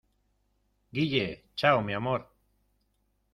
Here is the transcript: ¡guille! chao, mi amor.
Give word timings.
¡guille! 0.95 1.27
chao, 1.57 1.79
mi 1.83 1.93
amor. 1.99 2.21